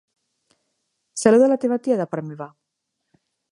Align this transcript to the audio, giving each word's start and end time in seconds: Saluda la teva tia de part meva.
Saluda 1.25 1.51
la 1.53 1.59
teva 1.65 1.79
tia 1.89 1.99
de 2.01 2.09
part 2.15 2.29
meva. 2.33 2.51